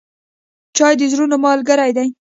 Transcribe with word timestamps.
چای 0.77 0.93
د 0.99 1.01
زړونو 1.11 1.35
ملګری 1.45 1.91
دی. 1.97 2.07